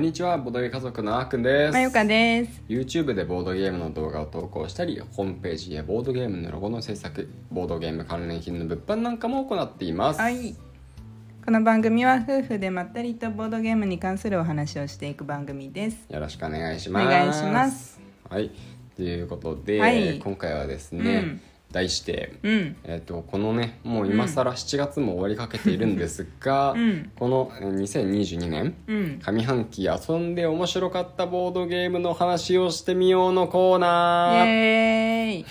[0.00, 1.72] んにちはボードゲー家族のあーくんです。
[1.74, 2.62] まゆかです。
[2.70, 10.20] YouTube でボードゲームの動画を投稿したりホームページやボードゲームのロゴの制作ボードゲーム関連品の物販なんかも行っています。
[10.20, 10.56] はい。
[11.44, 16.06] この番組は夫婦でまったりとボードゲームに関するお話をしていく番組です。
[16.08, 17.06] よろしくお願いします。
[17.06, 18.00] お願いします。
[18.30, 18.50] はい。
[18.96, 20.18] ということで、はい。
[20.18, 21.40] 今回はですね、うん
[21.72, 22.76] 題して、うん。
[22.84, 29.18] えっとこのねもう今更7月も終わりかけているんですが、 うんこのえー2022年うん。
[29.20, 35.40] 上半期遊んで面白かったボードゲームの話をしてみようのコーイナーエーイ。
[35.40, 35.44] い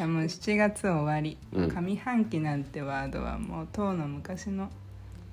[0.00, 1.36] やもう7月終わり。
[1.52, 4.70] うん上半期なんてワードはもう当の昔の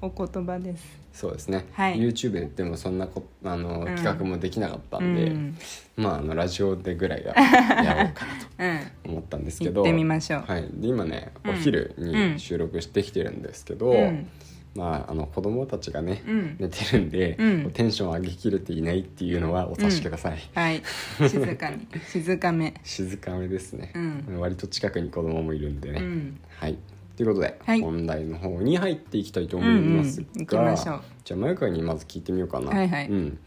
[0.06, 1.06] お言葉です。
[1.14, 5.58] そうですね、はい YouTube でもそんなこあの、ん企画もできなかったうんで、ん。
[5.96, 7.34] まああのラジオでぐらいは
[7.82, 8.26] やろうか
[8.58, 8.80] なうん。
[8.80, 10.44] と思ったんですけど行ってみましょう。
[10.46, 14.28] はい、で今ねうんお昼うんに収録してきてるんですけど、うん
[14.76, 20.84] まああの子供たちがね、うん寝てるんで、うんテンション上げきれていないっていうのはお察しください、はい。
[21.30, 21.88] 静かに。
[22.06, 22.74] 静かめ。
[22.84, 26.40] 静かめですね、うん割と近くに子供もいるんでね、うん。
[26.60, 26.78] はい
[27.16, 27.82] ということで、はい。
[27.82, 30.46] 本題の方に入っていきたいと思いますが、うんうん。
[30.46, 31.02] 行きましょう。
[31.24, 32.72] じゃあ前川にまず聞いてみようかな。
[32.72, 33.08] はいはい。
[33.08, 33.40] うん、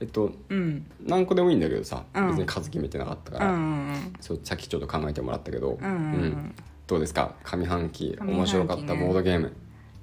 [0.00, 0.86] えっとうん。
[1.06, 2.28] 何個でもいいんだけどさ、うん。
[2.28, 6.54] 別に数決めてなかったから、うんうんそうさっきちょっと考えてもらったけど、うんうんうん。
[6.86, 7.34] どうですか？
[7.44, 8.36] 上半期上半期ね。
[8.38, 9.52] 面白かったボードゲーム。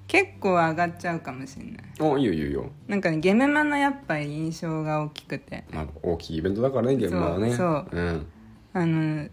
[0.07, 1.75] 結構上がっちゃうかもしれない。
[1.99, 2.47] おいいよいいよ。
[2.47, 5.65] いいよ、なんかねゲームマのやっぱり印象が大きくて。
[5.73, 7.53] まあ、大きいイベントだからねゲームはね。
[7.53, 8.25] そうそん、
[8.73, 9.27] あの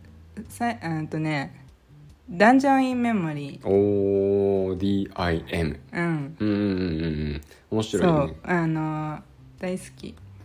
[0.49, 1.64] さあとね
[2.31, 6.37] ダンジョン・イン・メモリ ODIM ーうん。
[6.41, 8.29] うんうんうんうん面そ白いう。
[8.29, 9.19] ねあの
[9.59, 10.15] 大好き。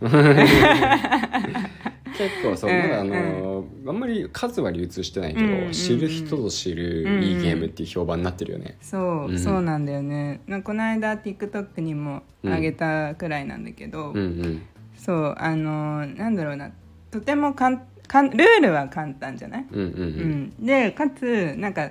[2.20, 5.72] 結構そううんまだあのーあんまり数は流通してないけど、うんうんうん。
[5.72, 9.38] 知る人ぞ知るいいゲームっていう評判になってるよね、そう、うん。
[9.38, 10.40] そうなんだよね。
[10.46, 14.62] なこの間 TikTok にも上げたくらいなんだけど、うんうん。
[14.96, 16.72] そうあのなんだろうな。
[17.10, 20.62] とてもかんかんルールは簡単じゃない、うんうんううん。
[20.62, 21.90] ん、でかつなんか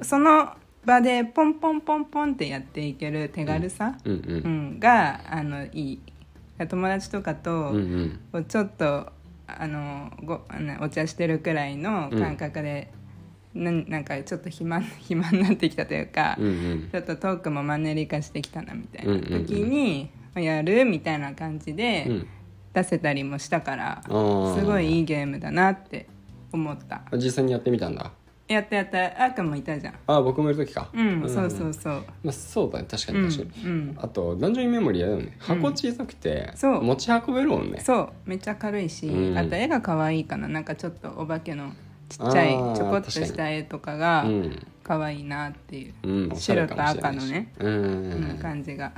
[0.00, 6.00] その場でポンポンポンポンってやっていける手軽さ、うんうんうん、があのいい。
[6.68, 8.44] 友達とかと、うんうん。
[8.46, 9.12] ちょっと
[9.46, 10.40] あのご
[10.80, 12.90] お茶してるくらいの感覚で、
[13.54, 16.88] なんなんかちょっと暇 暇になってきたというか、うんうん。
[16.90, 19.46] ちょっとトークもマンネリ化してきたなみたいなうんうんうん。
[19.46, 22.26] 時に、やるみたいな感じでうん
[22.72, 26.08] 出せたりもしたから、すごいいいゲームだなって
[26.52, 27.02] 思った。
[27.12, 28.12] 実際にやってみたんだ？
[28.46, 29.94] やったやったあーくんもいたじゃん。
[30.06, 30.88] あ僕もいる時か。
[30.94, 32.04] うん、そうそうそう。
[32.22, 32.86] まあ、そうだね。
[32.90, 33.98] 確かうんに確かに、うん。
[33.98, 35.36] あとダンジョンメモリーやだよね。
[35.38, 36.82] 箱小さくて、そう。
[36.82, 37.80] 持ち運べるもんね。
[37.84, 38.12] そう。
[38.24, 39.38] めっちゃ軽いし、うん。
[39.38, 40.48] あと絵が可愛いかな。
[40.48, 41.72] なんかちょっとお化けの
[42.08, 44.66] ちっちゃいちょこっとした絵とかがうん。
[44.82, 48.30] 可愛いなっていう、白と赤のね、うんうん。
[48.30, 48.92] うん感じが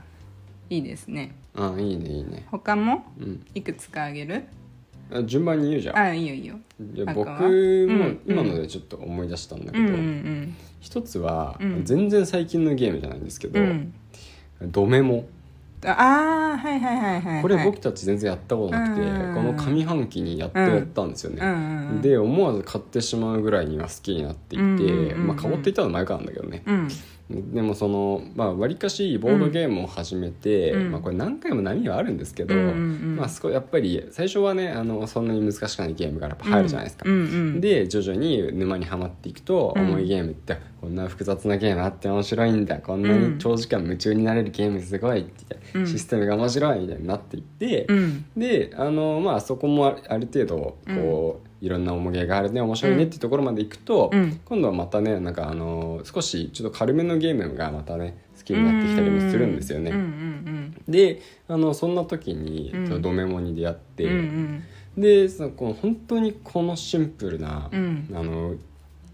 [0.71, 1.35] いいですね。
[1.55, 2.47] あいいねいいね。
[2.51, 3.05] 他も？
[3.21, 3.45] うん。
[3.55, 4.45] いくつかあげる？
[5.13, 5.99] あ順番に言うじゃん。
[5.99, 6.55] あいいよいいよ。
[6.81, 10.57] じゃあ僕もうん今のでちょっと思い出したんだけど、うんうん。
[10.81, 11.85] 一つは、うん。
[11.85, 13.93] 全然最近のゲームじゃないんですけどうん。
[14.61, 15.27] うん「ドメモ」
[15.83, 17.43] ああはいはいはいはいはい。
[17.43, 22.03] これ僕たち全然やったことなくて、うんこの上半期にやっとやったんですよね、うんうんうん。
[22.03, 25.27] で思わず買ってしまうぐらいには好きになっていて、うんうんうんうん。
[25.27, 26.89] まあ買おうって言ったのは前からなんだけどね、うん
[27.31, 30.91] でもそのまあわりかしボードゲームを始めて、うん。
[30.91, 33.17] まあ、これ何回も波はあるんですけど、うんうんうん。
[33.17, 39.83] まあ、そこやっぱり最初はねあのそんなに難しくないゲームからやっぱ入るじゃないですか、うんうんで徐々に沼にはまっていくと、うん。
[39.91, 45.87] 重いゲームってこんな複雑なゲームあって面白いんだこんなに長時間夢中になれるゲームすごいってうん。
[45.87, 48.25] システムが面白いみたいになっていって、うん。
[48.37, 54.41] であのまあそこもあある程度こう、いろんな重げがあるね面白いねっていうところまでいくと、うん。
[54.45, 59.93] 今度はまたねなんかあの少しちょっと軽めのゲームがまたね好きになってきたりもするんですよね。
[60.89, 63.03] であのそんな時に、うん。
[63.03, 64.65] ドメモに出会って、うん
[64.97, 65.03] うん。
[65.03, 68.09] でそのこの本当にこのシンプルな、うん。
[68.15, 68.55] あの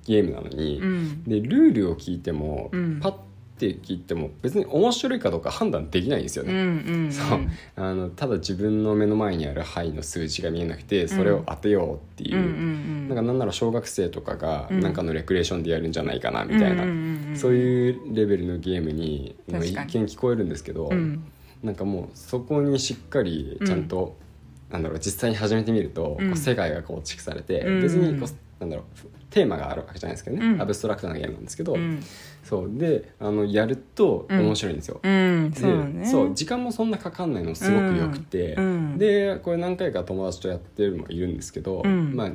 [0.04, 1.24] ゲームなのに、うん。
[1.24, 3.00] でルールを聞いても、うん。
[3.00, 3.12] パッ
[3.58, 7.08] て聞いても別に面白いかどうか判断できないんですようんうね。
[7.08, 7.12] ん。
[7.12, 7.40] そう。
[7.76, 14.80] あのただ自分の目の前にある範囲の数字が見えなくてそれを当てようっていう、うんうんなんかなんなら小学生とかがうん。
[14.80, 17.36] なんかのレクレーションでやるんじゃないかなみたいな、うんうんうんうん。
[17.36, 21.24] そういうレベルのゲームにまあ一見聞こえるんですけど、うん。
[21.62, 24.16] なんかもうそこにしっかりちゃんと、
[24.70, 26.28] なんだろう実際に始めてみると、うん。
[26.28, 27.82] こう世界が構築されて、うん。
[27.82, 28.28] 別にこう
[28.60, 30.62] なんだろうテーマがあるわけじゃないですけどね、うん。
[30.62, 32.02] アブストラクトなゲームなんですけど、うん。
[32.42, 32.70] そう。
[32.72, 35.00] であのやると面白いんですよ。
[35.02, 35.50] うん。
[35.50, 36.34] でそうね。
[36.34, 38.64] 時間もそんなかかんないのすごくよくて、うん。
[38.64, 38.98] うん。
[38.98, 42.14] でこれ何回か友達とやってるのもいるんですけど、うん。
[42.14, 42.32] まあ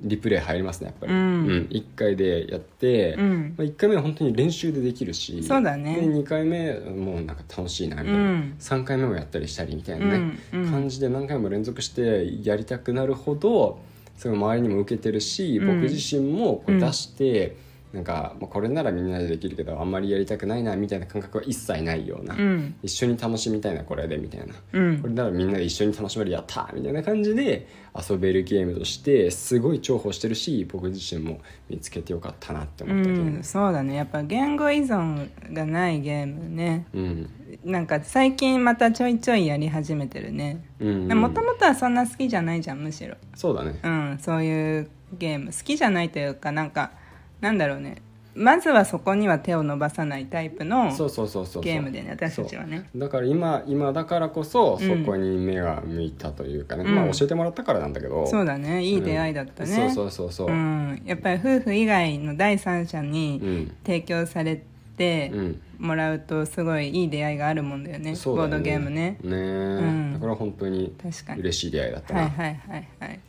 [0.00, 1.68] リプレイ入りますねやっぱり、うん。
[1.72, 3.54] 1回でやって、うん。
[3.56, 5.96] まあ、1回目は本当に練習でできるしそうだね。
[5.96, 8.54] で2回目もうなんか楽しいなみたいな、うん。
[8.60, 10.62] 3回目もやったりしたりみたいなね、うん。
[10.66, 10.70] うん。
[10.70, 13.80] 感じで何回も連続してやりたくなるほど
[14.18, 15.80] その周りにも受けてるし、うん。
[15.80, 17.56] 僕自身もこう出して、
[17.92, 22.74] なんかまあこれならみんなでできるけどあんまりやりたくないなみたいな感覚は一切ないような、うん。
[22.82, 24.54] 一緒に楽しみたいなこれでみたいな。
[24.72, 25.00] うん。
[25.00, 33.38] これならみんなで一緒に楽しめるやったーみたいな感じで遊べるゲームとしてすごい重宝してるし僕自身も見つけてよかったなってう思ったゲーム。
[33.38, 33.96] ん、そうだね。
[33.96, 36.86] やっぱ言語依存がないゲームね。
[36.92, 37.30] うん。
[37.64, 40.62] なんか最近またちょいちょいやり始めてるね。
[40.78, 41.08] うん。
[41.08, 43.16] もともとはそんな好きじゃないじゃんむしろ。
[43.34, 43.80] そうだね。
[43.82, 45.46] うんそういうゲーム。
[45.46, 46.92] 好きじゃないというかなんか
[47.40, 48.02] なんだろうね。
[48.34, 52.88] まずはそこには手を伸ばさないタイプのそうそうそうそうゲームでね私たちはね。
[52.94, 55.04] だから今今だからこそうん。
[55.04, 56.94] そこに目が向いたというかね、うん。
[56.94, 58.26] まあ教えてもらったからなんだけど。
[58.28, 58.84] そうだね。
[58.84, 59.90] いい出会いだったね、うん。
[59.92, 60.48] そうそうそうそう。
[60.48, 63.74] うん、やっぱり夫婦以外の第三者うにん。
[63.84, 64.62] 提供され
[64.96, 65.60] てうん。
[65.78, 68.12] もらうとすごいいい出会いがあるもんだよね。
[68.24, 69.18] ボードゲームね。
[69.22, 70.12] ねえ、ん。
[70.14, 70.94] だから本当に。
[71.38, 73.20] 嬉しい出会いだったな、はいはいはいはい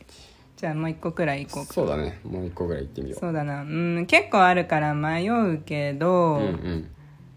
[0.60, 1.72] じゃあもう一個くらい行こうか。
[1.72, 2.20] そうだね。
[2.22, 3.18] もう一個ぐらい行ってみよう。
[3.18, 3.62] そうだな。
[3.62, 6.90] うん結構あるから迷うけど、うんうん。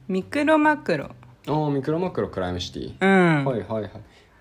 [0.09, 1.09] ミクロマクロ。
[1.47, 3.89] ああミクロマクロクライムシティ、うん、はいはいは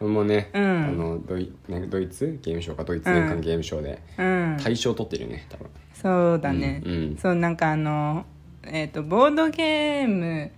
[0.00, 0.04] い。
[0.04, 0.62] もうね、うん。
[0.62, 2.40] あのドイねドイツ？
[2.42, 2.82] ゲームショーか。
[2.82, 4.02] ドイツ年間ゲームショーで。
[4.18, 5.70] うん、大賞取ってるよね多分。
[5.94, 7.16] そうだね、うんうん。
[7.16, 8.26] そうなんかあの
[8.64, 10.50] えっ、とボードゲーム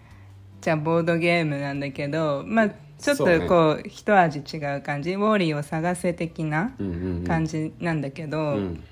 [0.63, 3.47] じゃボードゲームなんだけどまあちょっとそうね。
[3.47, 7.25] こう一味違う感じウォーリーを探せ的なうんうんうん。
[7.25, 8.85] 感じなんだけど、うん。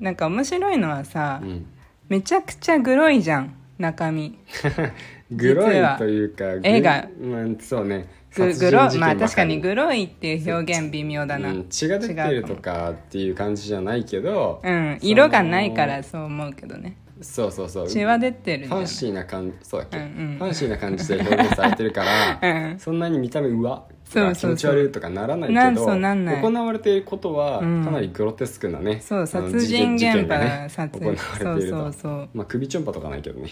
[0.00, 1.66] なんか面白いのはさ、うん。
[2.08, 4.38] めちゃくちゃグロいじゃん中身。
[5.30, 8.08] グロいというかグ絵がまあ、そうね。
[8.36, 17.88] グロまあ確かにグロいっていう表現微妙だな、うん、血が出てるとかっていう感じじゃないけど、うん、色がないからそう思うけどねそうそうそう。
[17.88, 20.36] 血は出てるファンシーな感じそうだっけ、うんうん。
[20.38, 22.78] ファンシーな感じで表現されてるから、うん。
[22.78, 26.42] そんなに見た目うわとそう気持ち悪いとかならないけどそうなんない。
[26.42, 27.84] 行われていることはうん。
[27.84, 31.44] かなりグロテスクなね、そうあの殺人現場がね殺行われていると。
[31.44, 32.28] そうそうそう。
[32.34, 33.50] まあ首ちょんぱとかないけどね。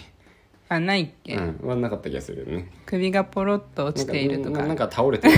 [0.66, 2.70] あないっけ、うんはなかった気がするよね。
[2.86, 4.66] 首がポロッと落ちているとか。
[4.66, 5.34] なんか倒れてる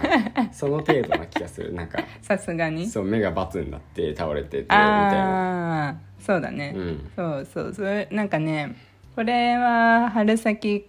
[0.52, 1.98] その程度な気がするなんか。
[2.22, 2.86] さすがに。
[2.86, 7.10] そう目がバツになって倒れててみたいなそうだね、うん。
[7.16, 7.74] そうそう。
[7.74, 8.76] それなんかね
[9.16, 10.86] これは春先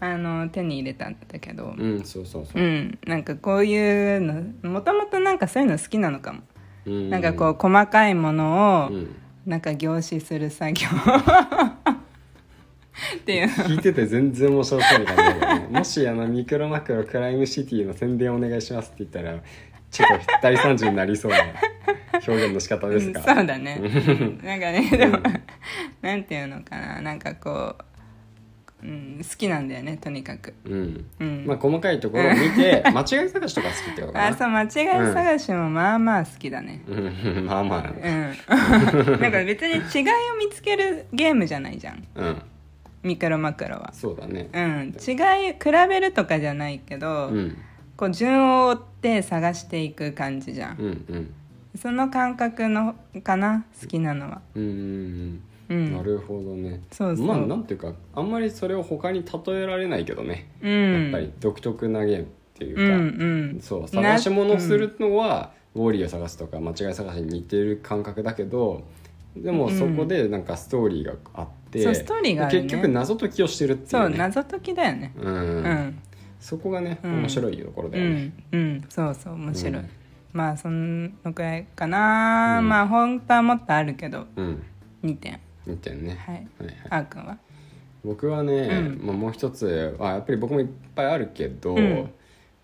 [0.00, 2.62] あの手に入れたんだけどうんそうそうそう。
[2.62, 2.98] う、ん。
[3.06, 6.40] なんかこういうのもともとなんかそういうの好きなのかも、
[6.86, 7.10] うん。
[7.10, 9.14] なんかこう細かいものをうん。
[9.46, 10.86] なんか凝視する作業。
[13.16, 15.68] っていう聞いてて全然面白そうに感じるよね。
[15.70, 19.38] もしあのミクロマクロクライムシティの宣伝お願いしますって言ったら
[19.90, 21.38] ちょっと大惨事になりそうな
[22.12, 23.78] 表現の仕方ですか、うんそうだね。
[24.42, 25.18] なんかねでも、
[26.02, 27.00] なんていうのかな。
[27.00, 27.84] なんかこう、
[28.82, 30.54] うん、好きなんだよねとにかく。
[30.64, 31.06] うん。
[31.18, 31.44] うん。
[31.46, 36.82] まあ細かいところを見て 間違い探しとか好きってことあそう間違い探しもまあまあ好きだね。
[36.86, 36.94] う
[37.40, 37.46] ん。
[37.46, 38.34] まあまあうん。
[39.20, 42.04] なんか別に違いを見つけるゲームじゃないじゃん。
[42.14, 42.42] うん。
[43.02, 43.90] ミクロマクロは。
[43.92, 44.48] そうだね。
[44.52, 44.94] うん。
[45.06, 45.12] 違
[45.50, 45.58] い比
[45.88, 47.58] べるとかじゃないけど、うん。
[47.96, 50.76] こう順を追って探していく感じじゃん。
[50.78, 51.34] うんうん。
[51.76, 53.64] その感覚のかな？
[53.80, 54.40] 好きなのは。
[54.54, 55.88] うんうんううん。
[55.90, 56.80] んなるほどね。
[56.90, 57.26] そうそう。
[57.26, 61.02] まあなんていうかあんまりそれを他に例えられないけどね、うん。
[61.04, 63.60] やっぱり独特なゲームっていうか、うんうん。
[63.60, 68.82] そうな探し物するのは、ウォーリーを探すとか間違い探しに似てる感覚だけど
[69.36, 72.62] でもそこでなんかストーリーがあって、そうストーリーがね。
[72.62, 75.12] 結局謎解きをしてるっていそううね謎解きだよね。
[75.20, 75.34] うん。
[75.34, 75.98] うん
[76.40, 77.12] そこがね、うん。
[77.20, 78.32] 面白いところだうよね、ん。
[78.52, 78.84] うん。
[78.88, 79.88] そうそう面白い、うん。
[80.32, 82.68] まあそのくらいかな、うん。
[82.68, 84.26] まあ本当はもっとあるけど。
[84.36, 84.62] うん。
[85.04, 85.40] 2点。
[85.66, 86.34] 見てね、はい。
[86.34, 86.76] はいはい。
[86.90, 87.38] あーくんは？
[88.04, 89.06] 僕はね、うん。
[89.06, 92.10] まあ、もう一つあやっぱり僕もいっぱいあるけど、うん。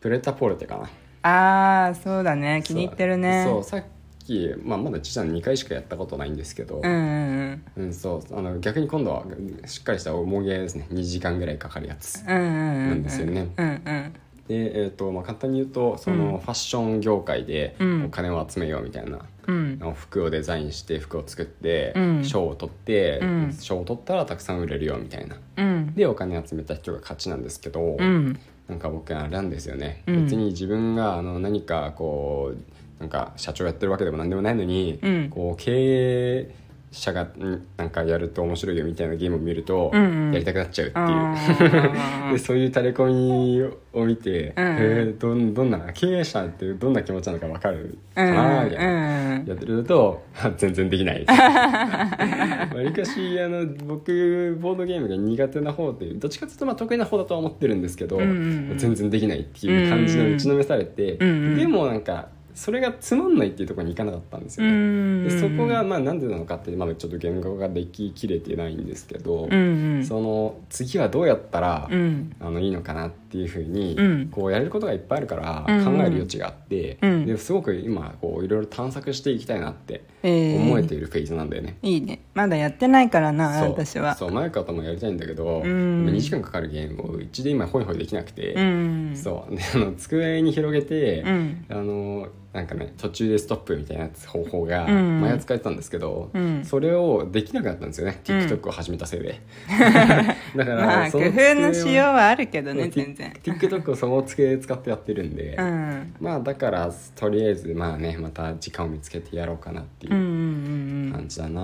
[0.00, 0.88] プレタポルテかな。
[1.28, 2.62] ああそうだね。
[2.64, 3.44] 気に入ってるね。
[3.46, 3.64] そう。
[3.64, 3.84] さっ
[4.24, 7.62] き、まあ、まだちゃん2回しかやったことないんですけど、うん
[7.92, 9.24] そうあの逆に今度は
[9.66, 10.86] しっかりした重げですね。
[10.90, 14.14] 2時間ぐらいかかるやつなんですよねうんうん
[14.48, 19.78] で、えーとまあ、簡単に言うとそのファッション業界でうんお金を集めようみたいな、うん。
[19.80, 22.24] あの服をデザインして服を作ってうん。
[22.24, 23.52] 賞、を取って、うん。
[23.52, 25.36] 賞を取ったらたくさん売れるよみたいな。
[25.56, 25.94] うん。
[25.94, 28.38] でお金集めた人が勝ちなんですけど、うん。
[28.68, 30.24] なんか僕あれなんですよね、うん。
[30.24, 35.30] 別に自分があの何かこうなんか社長やってるわけでも何でもないのに、うん。
[35.30, 36.54] こう経営
[36.90, 40.32] 者がんなんかやると面白いよみたいなゲームを見ると、うんうん。
[40.32, 51.26] やりたくなっちゃうっていう、あ でそういう垂れ込みを見て、うんへえどんどんな経営者ってどんな気持ちなのか分かるかうんなみたいな、うんやってるとあ 全然できない。
[51.28, 58.28] わりかしあの僕ボードゲームが苦手な方っていうどっちかというとまあ得意な方だとは思ってるんですけど、うんうん
[58.70, 58.78] うん。
[58.78, 61.56] 全然できないっていう感じの打ちのめされて、うんうん。
[61.56, 65.24] でもなんかそれがつまんないっていうところに行かなかったんですよね、うん。
[65.24, 70.04] でそこがまあなんでなのかってまだちょっと言語化でききれてないんですけど、うんうん。
[70.04, 72.34] その次はどうやったら、うん。
[72.40, 74.28] あのいいのかなっていうふうに、うん。
[74.28, 77.26] こうやれることがいっぱいあるから考える余地があって、うん。
[77.26, 80.60] ですごく今こういろいろ探索していきたいなってえー。
[80.60, 81.78] 思えているフェーズなんだよね。
[81.82, 82.20] いいね。
[82.34, 84.14] まだやってないからな私は。
[84.14, 86.06] そう前川ともやりたいんだけど、うん。
[86.06, 89.12] 2時間かかるゲームをうちで今ホイホイできなくて、うん。
[89.14, 89.54] そう。
[89.54, 91.64] であの机に広げて、うん。
[91.68, 95.20] あのなんかね途中でストップみたいな方法がうん。
[95.20, 96.64] 前は使えてたんですけど、うん。
[96.64, 99.40] それをできなくなったんですよね、うん TikTok を始めたせいで
[100.56, 103.32] だから、まあ工夫のしようはあるけどね全然。
[103.42, 106.14] TikTok をその机使ってやってるんで、うん。
[106.20, 111.12] まあだからとりあえずまあねまた時間を見つけてやろうかなっていううんうんうんうん。
[111.12, 111.60] 感じだな、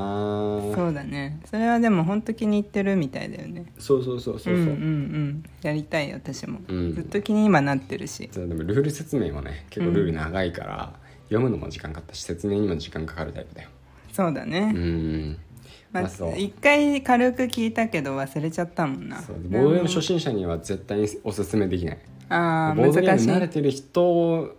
[0.74, 1.40] そうだね。
[1.44, 3.66] それはでも本当気に入ってるみたいだよね。
[3.78, 6.94] そうそうそうそうそう、うんうんうんやりたい私も、うん。
[6.94, 8.28] ずっと気に今なってるし。
[8.32, 10.92] そうでもルール説明もね結構ルール長いから、
[11.28, 13.68] 読むのも時間かかったし説明にも時間かかるタイプだよ。
[14.12, 15.36] そうだね、うん
[15.92, 19.20] まあ、一回軽く聞いたけど忘れちゃったもんな。
[19.20, 19.36] そう。
[19.48, 21.98] ボードゲーム初心者には絶対におすすめできない。
[22.28, 24.54] ああボードゲーム慣れてる人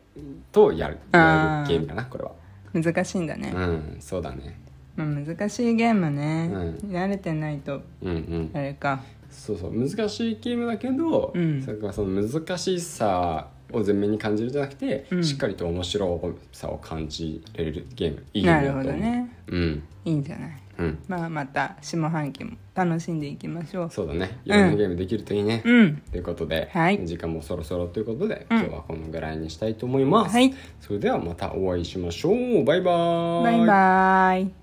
[0.52, 2.32] とやるやるゲームかなこれは。
[2.74, 4.60] 難しいんだね、うんそうだね。
[4.96, 6.50] まあ、難しいゲームね、
[6.84, 6.92] うん。
[6.92, 8.52] 慣れてないとうんうん。
[8.54, 9.02] あれか。
[9.30, 9.74] そうそう。
[9.74, 11.62] 難しいゲームだけど、うん。
[11.62, 15.24] それからその難しさを前面に感じるんじゃなくて、うん。
[15.24, 18.24] しっかりと面白さを感じれるゲーム。
[18.34, 18.84] いいゲームだと思う。
[18.84, 19.36] なるほどね。
[19.48, 19.84] うん。
[20.04, 20.50] いいんじゃない？
[20.82, 21.00] うん。
[21.08, 23.90] まあまた下半期も楽しんでいきましょう。
[23.92, 24.40] そうだね。
[24.46, 25.98] いろんなゲームできるといいね、うん。
[26.12, 27.06] ということで、はい。
[27.06, 28.60] 時間もそろそろということで、うん。
[28.60, 30.54] 今日はこのぐらいにしたいと思います、はい。
[30.80, 32.66] それではまたお会いしましょう。
[32.66, 33.44] バイバーイ。
[33.44, 34.61] バイバイ